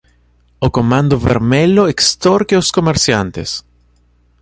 O 0.65 0.67
comando 0.77 1.15
vermelho 1.29 1.83
extorque 1.95 2.55
os 2.61 2.71
comerciantes. 2.77 3.49